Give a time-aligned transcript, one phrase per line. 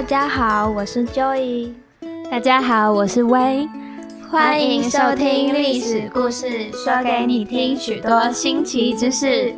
[0.00, 1.74] 大家好，我是 Joy。
[2.30, 3.68] 大家好，我是薇。
[4.30, 9.54] 欢迎收听历史故事，说给你听许多新奇知识。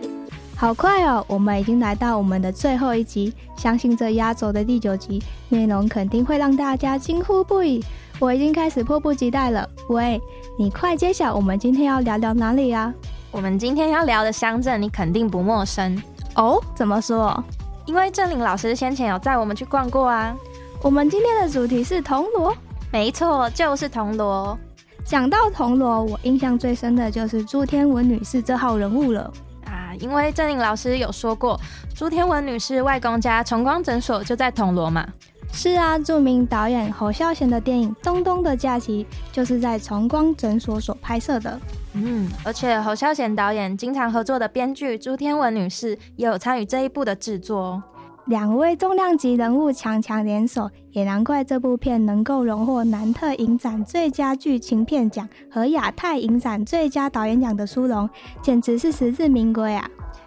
[0.56, 7.80] 好快哦，我们已经来到我们的最后一集，相信这压轴的第九集内容肯定会让大家惊呼不已。
[8.18, 9.66] 我已经开始迫不及待了。
[9.90, 10.20] 喂，
[10.59, 12.93] 你快揭晓，我们今天要聊聊哪里啊？
[13.30, 15.96] 我们今天要聊的乡镇，你肯定不陌生
[16.34, 16.60] 哦。
[16.74, 17.43] 怎么说？
[17.86, 20.34] 因为郑林老师先前有带我们去逛过啊。
[20.82, 22.54] 我们今天的主题是铜锣，
[22.90, 24.59] 没错，就是铜锣。
[25.04, 29.32] 讲到铜锣，我印象最深的就是朱天文女士这号人物了
[29.64, 29.92] 啊。
[30.00, 31.59] 因为郑林老师有说过，
[31.95, 35.06] 朱天文女士外公家崇光诊所就在铜锣嘛。
[35.52, 41.60] 是啊，著名导演侯孝贤的电影《东东的假期》就是在崇光诊所所拍摄的。
[41.95, 47.82] 嗯，而且侯孝贤导演经常合作的编剧朱天文女士也有参与这一部的制作哦。
[48.26, 58.09] 两位重量级人物强强联手，也难怪这部片能够荣获南特影展最佳剧情片奖和亚太影展最佳导演奖的殊荣，
[58.40, 59.85] 简直是实至名归啊！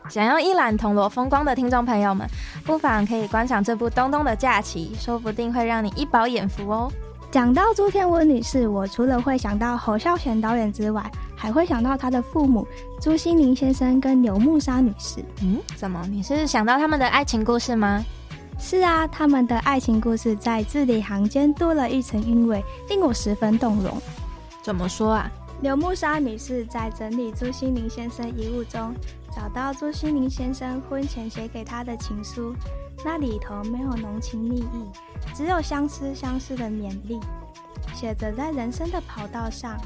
[0.09, 2.27] 想要一览铜锣风光的听众朋友们，
[2.65, 6.91] 不妨可以观赏这部《东东的假期》，说不定会让你一饱眼福哦。
[7.35, 12.65] 讲到朱天文女士，我除了会想到侯孝贤导演之外，还会想到她的父母
[13.01, 15.19] 朱心凌先生跟刘木沙女士。
[15.41, 16.01] 嗯，怎么？
[16.09, 18.01] 你是想到他们的爱情故事吗？
[18.57, 24.01] 是啊，他们的爱情故事在字里行间多了一层韵味，令我十分动容。
[24.63, 25.29] 怎么说啊？
[25.59, 28.95] 刘木沙女士在整理朱心凌先生遗物中。
[29.35, 32.55] 找到朱心凌先生婚前写给她的情书，
[33.03, 34.89] 那里头没有浓情蜜意，
[35.33, 37.19] 只有相思相思的勉励。
[37.93, 39.77] 写着在人生的跑道上，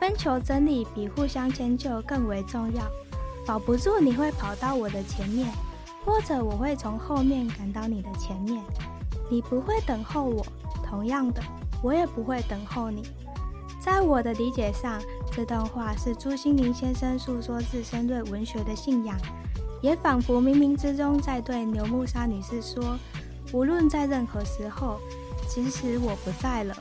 [0.00, 2.84] 奔求真理比互相迁就更为重要。
[3.46, 5.48] 保不住你会跑到我的前面，
[6.04, 8.62] 或者我会从后面赶到你的前面。
[9.30, 10.44] 你不会等候我，
[10.84, 11.42] 同样的，
[11.82, 13.02] 我也不会等候你。
[13.80, 15.00] 在我的理解上，
[15.32, 19.16] 这段话是朱心凌先生诉说自身对文学的信仰，
[19.80, 22.98] 也仿佛冥冥之中在对牛木沙女士说：
[23.52, 24.98] 无论在任何时候，
[25.48, 26.76] 即使我不在了，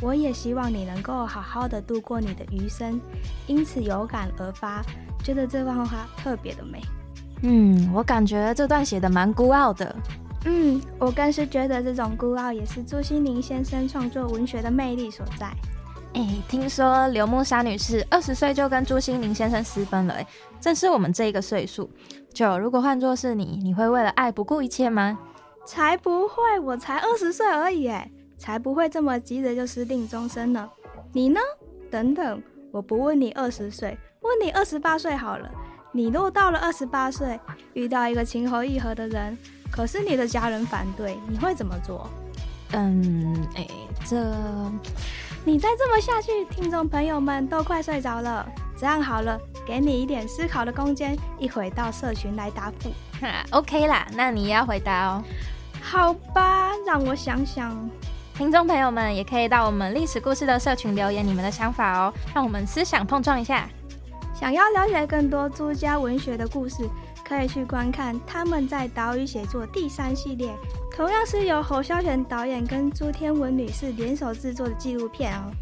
[0.00, 3.00] 我也希望你能够好好的度过你的余生。
[3.46, 4.82] 因此有感而发，
[5.24, 6.80] 觉得这段话特别的美。
[7.42, 9.96] 嗯，我感觉这段写的蛮孤傲的。
[10.44, 15.52] 嗯，我更是觉得这种孤傲也是朱心宁先生创作文学的魅力所在。
[16.16, 20.26] 哎，听说刘木沙女士二十岁就跟朱心凌先生私奔了，哎，
[20.58, 21.90] 正是我们这一个岁数。
[22.32, 25.18] 就如果换作是你，你会为了爱不顾一切吗？
[25.66, 30.66] 才不会，我才二十岁而已，哎，才不会这么急着就私定终身呢。
[31.12, 31.38] 你呢？
[31.90, 35.50] 等等，我不问你二十岁，问你二十八岁好了。
[35.92, 37.38] 你若到了二十八岁，
[37.74, 39.36] 遇到一个情投意合的人，
[39.70, 42.08] 可是你的家人反对，你会怎么做？
[42.72, 43.68] 嗯，哎，
[44.06, 44.16] 这。
[45.46, 48.44] 你再这么下去，听众朋友们都快睡着了。
[48.76, 52.90] 这样好了，给你一点思考的空间，一会到社群来答复。
[53.56, 55.22] OK 啦，那你也要回答哦。
[55.80, 57.88] 好吧，让我想想。
[58.34, 63.68] 听众朋友们也可以到我们历史故事的社群留言你们的想法哦，让我们思想碰撞一下。
[64.34, 66.90] 想要了解更多朱家文学的故事，
[67.24, 70.52] 可以去观看他们在岛屿写作第三系列。
[70.96, 75.52] 同样是由侯孝贤导演跟朱天文女士联手制作的纪录片哦。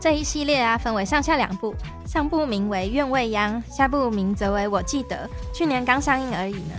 [0.00, 1.74] 这一系列啊，分为上下两部，
[2.06, 6.74] 上部名为《愿未央》，下部名则为《我记得》，去年刚上映而已呢。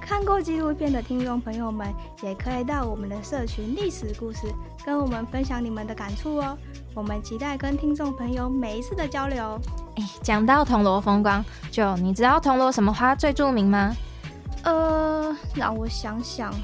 [0.00, 6.56] 看过纪录片的听众朋友们，也可以到我们的社群历史故事，跟我们分享你们的感触哦。
[6.94, 9.60] 我们期待跟听众朋友每一次的交流。
[9.96, 13.92] 哎，讲到铜锣风光，就你知道铜锣什么花最著名吗？
[14.62, 16.54] 呃，让我想想。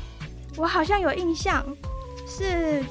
[0.56, 1.64] 我好像有印象，
[2.26, 2.84] 是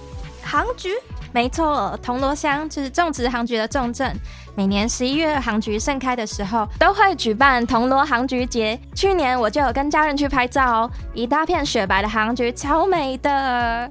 [0.44, 0.94] 杭菊。
[1.32, 4.16] 没错，铜锣乡就是种植杭菊的重镇。
[4.56, 8.80] 每年十一月杭菊盛开的时候，都会举办铜锣杭菊节。
[8.96, 13.90] 去年我就有跟家人去拍照哦，一大片雪白的杭菊，超美的。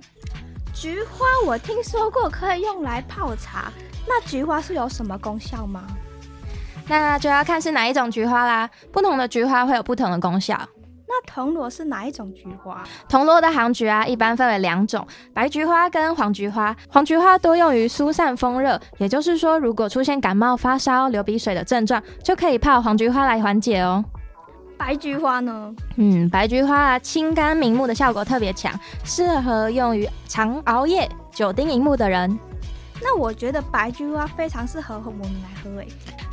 [0.75, 3.73] 菊花我听说过可以用来泡茶，
[4.07, 5.85] 那菊花是有什么功效吗？
[6.89, 8.69] 那就要看是哪一种菊花啦。
[8.91, 10.59] 不同的菊花会有不同的功效。
[11.21, 12.85] 那铜锣是哪一种菊花？
[13.09, 15.05] 铜锣的行菊啊，一般分为两种：
[15.35, 16.75] 白菊花跟黄菊花。
[16.89, 24.05] 黄菊花多用于疏散风热，也就是说，如果出现感冒、发烧、流鼻水的症状，就可以泡黄菊花来缓解哦。
[24.77, 25.75] 白菊花呢？
[25.97, 28.73] 嗯，白菊花啊，清肝明目的效果特别强，
[29.03, 32.39] 适合用于常熬夜、久盯荧幕的人。
[33.01, 35.89] 那我觉得白菊花非常适合我们来喝诶。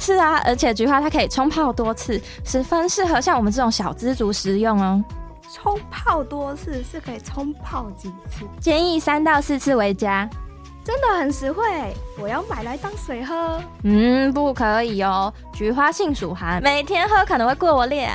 [0.06, 5.04] 是啊，而且菊花它可以冲泡多次，十分适合像我们这种小资族食用哦。
[5.52, 8.46] 冲泡多次是可以冲泡几次？
[8.60, 10.30] 建议三到四次为佳。
[10.84, 11.64] 真的很实惠，
[12.22, 13.60] 我要买来当水喝。
[13.82, 18.12] 嗯，不可以哦，菊花性属寒，每天喝可能会过量。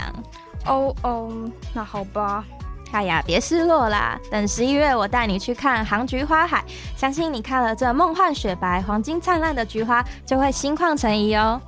[0.66, 1.28] 哦哦，
[1.74, 2.44] 那好吧。
[2.92, 6.64] 哎呀，别失落啦，等十一月我带你去看杭菊花海，
[6.96, 11.60] 相信你看了这梦幻雪白、黄金灿烂的菊花，就会心旷神怡哦。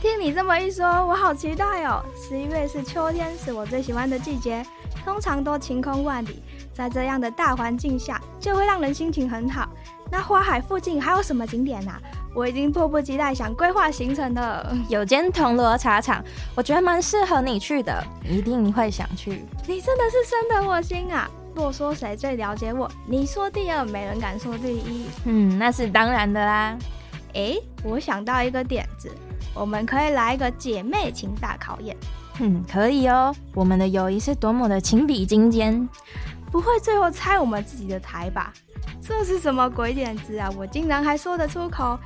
[0.00, 2.00] 听你这么一说，我好期待哦！
[2.16, 4.64] 十一月是秋天，是我最喜欢的季节，
[5.04, 6.40] 通常都晴空万里，
[6.78, 9.68] 在这样的大环境下，就会让人心情很好。
[10.12, 12.00] 那花海附近还有什么景点啊？
[12.32, 14.72] 我已经迫不及待想规划行程了。
[14.88, 16.22] 有间铜锣茶厂，
[16.54, 19.44] 我觉得蛮适合你去的，一定会想去。
[19.66, 21.28] 你真的是深得我心啊！
[21.52, 25.06] 若说谁最了解我，你说第二，没人敢说第一。
[25.24, 26.78] 嗯，那是当然的啦。
[27.34, 29.10] 哎，我想到一个点子，
[29.52, 31.96] 我们可以来一个姐妹情大考验。
[32.38, 33.34] 嗯，可以哦。
[33.52, 35.88] 我们的友谊是多么的情比金坚，
[36.50, 38.52] 不会最后拆我们自己的台吧？
[39.00, 40.50] 这是什么鬼点子啊！
[40.56, 41.98] 我竟然还说得出口！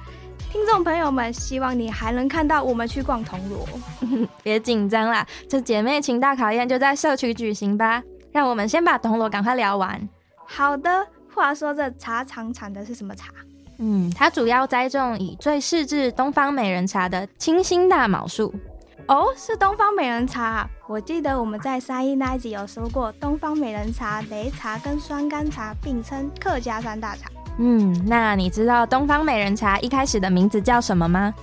[0.50, 3.66] 听众朋友们，希望你还能看到我们去逛铜锣。
[4.42, 8.02] 别紧张啦，这姐妹情大考验就在社区举行吧。
[8.30, 10.08] 让我们先把铜锣赶快聊完。
[10.46, 11.06] 好的。
[11.34, 13.28] 话说这茶厂产的是什么茶？
[13.78, 18.54] 嗯，它主要栽种以最适制东方美人茶的清新大卯树。
[19.08, 20.68] 哦，是东方美人茶。
[20.86, 27.28] 我记得我们在三一那一集有说过，东方美人茶、擂茶跟酸甘茶并称客家三大茶。
[27.58, 31.34] 嗯，那你知道东方美人茶一开始的名字叫什么吗？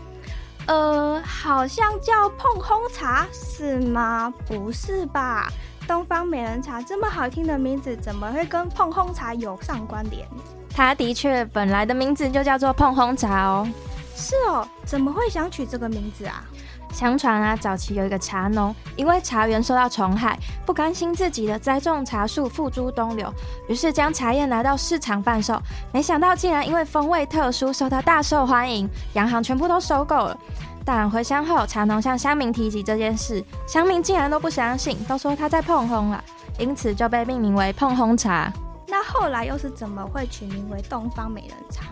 [0.65, 4.33] 呃，好像叫碰烘茶，是吗？
[4.47, 5.51] 不是吧？
[5.87, 10.27] 东方美人茶这么好听的名字，怎么会跟碰烘茶有上关联？
[10.73, 13.67] 它的确本来的名字就叫做碰烘茶哦。
[14.15, 16.43] 是哦，怎么会想取这个名字啊？
[16.91, 23.33] 相传啊，早期有一个茶农，因为茶园受到虫害，不甘心自己的栽种茶树付诸东流，
[23.67, 25.61] 于是将茶叶拿到市场贩售。
[25.93, 30.37] 没想到竟然因为风味特殊，受到大受欢迎，洋行全部都收购了。
[30.83, 36.23] 但回乡后，茶农向乡民提起这件事，乡民竟然都不相信，都说他在碰烘了，
[36.57, 38.51] 因此就被命名为碰烘茶。
[38.87, 41.85] 那后来又是怎么会取名为东方美人茶？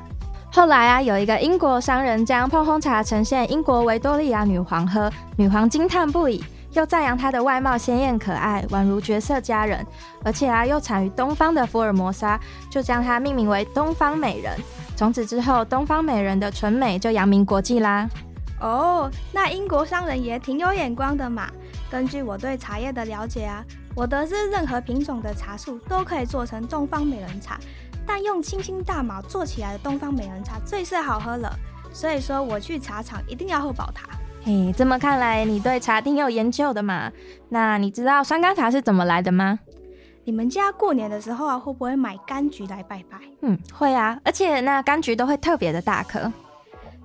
[0.57, 6.43] 后来啊，有一个英国商人将碰烘茶呈现英国维多利亚女皇喝，女皇惊叹不已，
[6.73, 9.85] 又赞扬她的外貌鲜艳可爱，宛如绝色佳人，
[10.23, 12.39] 而且啊又产于东方的福尔摩沙，
[12.71, 14.51] 就将它命名为东方美人。
[14.95, 18.09] 从此之后，东方美人的纯美就扬名国际啦。
[18.59, 21.47] 哦，那英国商人也挺有眼光的嘛。
[21.91, 23.63] 根据我对茶叶的了解啊，
[23.95, 27.59] 我得知任何品种的茶树都可以做成东方美人茶。
[28.07, 31.53] 但用清新大毛做起来的东方美人茶最是好喝了，
[31.93, 34.07] 所以说我去茶厂一定要喝饱它。
[34.43, 37.11] 嘿，这么看来你对茶挺有研究的嘛？
[37.49, 39.59] 那你知道酸甘茶是怎么来的吗？
[40.23, 43.17] 你们家过年的时候啊，会不会买柑橘来拜拜？
[43.41, 46.31] 嗯，会啊，而且那柑橘都会特别的大颗。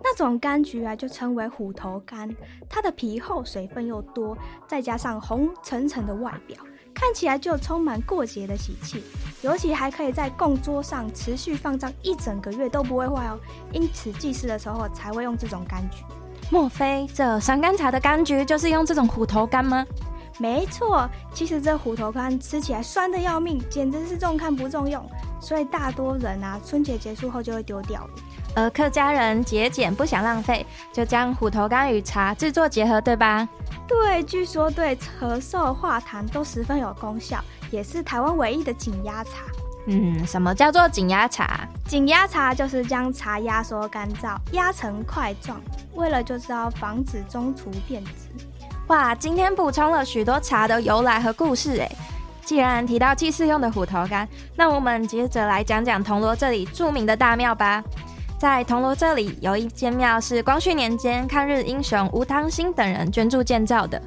[0.05, 2.35] 那种柑橘啊，就称为虎头柑，
[2.69, 6.57] 它的皮厚，水分又多，再加上红沉沉的外表。
[6.95, 9.03] 看起来就充满过节的喜气，
[9.43, 13.39] 尤其还可以在供桌上持续放上一整个月都不会坏哦。
[13.73, 16.05] 因此祭祀的时候才会用这种柑橘。
[16.51, 19.87] 莫非这山甘茶的柑橘就是用这种虎头柑吗？
[20.39, 25.05] 没错，其实这虎头柑吃起来酸的要命，简直是重看不重用，
[25.41, 28.11] 所以大多人啊春节结束后就会丢掉了。
[28.55, 33.49] 而客家人节俭不想浪费，就将虎头柑与茶制作结合，对吧？
[33.89, 39.31] 对，据说对咳嗽化痰都十分有功效，也是台湾唯一的紧压茶。
[39.87, 41.67] 嗯，什么叫做紧压茶？
[41.87, 45.61] 紧压茶就是将茶压缩干燥，压成块状，
[45.95, 48.47] 为了就是要防止中途变质。
[48.87, 51.97] 哇，今天补充了许多茶的由来和故事诶。
[52.45, 57.83] 既然提到祭祀用的虎头柑，那我们接着来讲讲铜锣这里著名的大庙吧。
[58.43, 64.03] 在铜锣这里有一间庙是光绪年间抗日英雄吴康兴等人捐助建造的。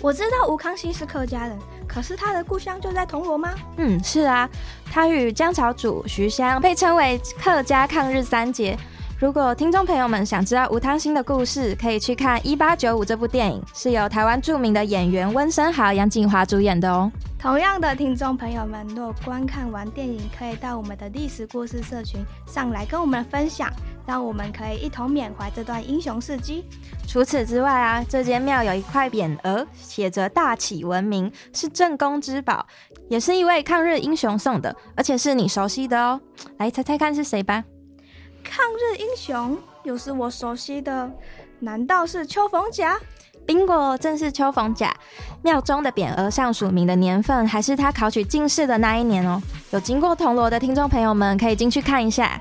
[0.00, 3.52] 我知道吴康兴是客家人，可是他的故乡就在铜锣吗？
[3.78, 4.48] 嗯，是啊，
[4.92, 8.78] 他与江朝主徐湘被称为客家抗日三杰。
[9.20, 17.10] 如果听众朋友们想知道吴汤兴的故事，可以去看《一八九五》这部电影，是由台湾著名的演员温升豪、杨锦华主演的哦。
[17.36, 23.68] 同样的，听众朋友们，若观看完电影，可以到我们的历史故事社群上来跟我们分享，
[24.06, 26.64] 让我们可以一同缅怀这段英雄事迹。
[27.08, 32.64] 除此之外啊，这间庙有一块匾额，写着“大启文明”，是镇宫之宝，
[33.08, 36.20] 也是一位抗日英雄送的，而且是你熟悉的哦。
[36.58, 37.64] 来猜猜看是谁吧。
[38.48, 41.10] 抗日英雄又是我熟悉的，
[41.60, 42.98] 难道是秋逢甲？
[43.46, 44.94] 宾果正是秋逢甲，
[45.42, 49.40] 庙中的匾额上署名的年份还是他考取进士的那一年哦。
[49.70, 52.40] 有经过铜锣的听众朋友们可以进去看一下。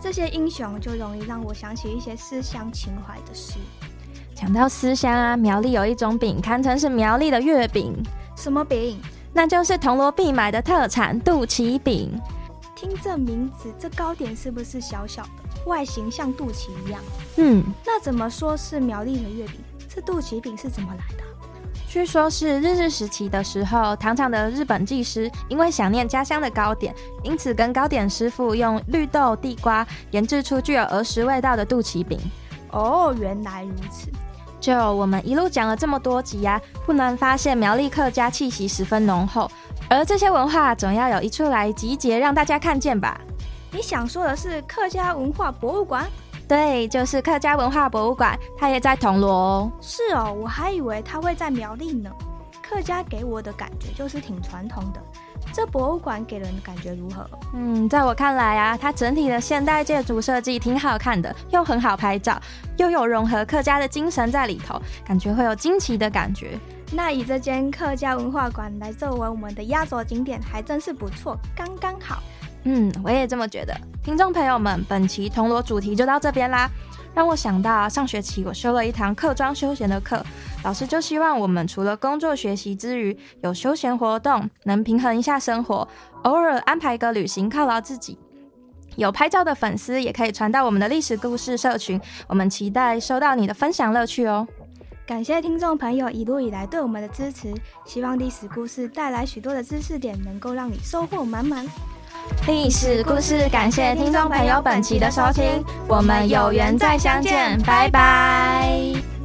[0.00, 3.54] 这些英雄就容易让我想起一些思乡情怀的事。
[4.34, 7.94] 讲到思乡啊，苗栗有一种饼，堪称是苗栗的月饼。
[8.36, 9.00] 什么饼？
[9.32, 12.20] 那就是铜锣必买的特产肚脐饼。
[12.76, 15.30] 听这名字，这糕点是不是小小的，
[15.64, 17.00] 外形像肚脐一样？
[17.36, 19.56] 嗯，那怎么说是苗栗的月饼？
[19.88, 21.24] 这肚脐饼是怎么来的？
[21.88, 32.20] 据说是日治时期的时候，糖厂的日本技师因为想念家乡的糕点，因此跟糕点师傅用绿豆、地瓜研制出具有儿时味道的肚脐饼。
[32.72, 34.08] 哦，原来如此。
[34.60, 39.50] 就我们一路讲了这么多集呀，不难发现苗栗客家气息十分浓厚。
[39.88, 43.20] 而这些文化总要有一处来集结，让大家看见吧。
[43.70, 46.06] 你想说的是客家文化博物馆？
[46.48, 49.72] 对，就是客家文化博物馆，它也在铜锣哦。
[49.80, 52.10] 是哦，我还以为它会在苗栗呢。
[52.62, 55.00] 客家给我的感觉就是挺传统的。
[55.52, 57.24] 这博物馆给人的感觉如何？
[57.54, 62.40] 嗯，在我看来啊，它整体的现代建筑设计挺好看的，又很好拍照，
[62.76, 66.58] 又有融合客家的精神在里头，感觉会有惊奇的感觉。
[66.92, 72.22] 那以这间客家文化馆来作为我们的压轴景点，还真是不错，刚刚好。
[72.64, 73.74] 嗯，我也这么觉得。
[74.02, 76.70] 听众朋友们，本期铜锣主题就到这边啦。
[77.14, 80.22] 让我想到上学期我修了一堂客庄休闲的课，
[80.62, 85.88] 老师就希望我们除了工作学习之余，有休闲活动，能平衡一下生活，
[86.24, 88.18] 偶尔安排一个旅行犒劳自己。
[88.96, 94.46] 有拍照的粉丝也可以传到我们的历史故事社群，我们期待收到你的分享乐趣哦。
[95.06, 101.64] 感谢听众朋友一路以来对我们的支持，希望历史故事带来许多的知识点，能够让你收获满满。
[102.48, 109.15] 历史故事，感谢听众朋友本期的收听，我们有缘再相见，拜拜。